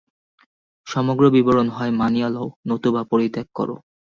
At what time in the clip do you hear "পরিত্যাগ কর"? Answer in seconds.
3.11-3.69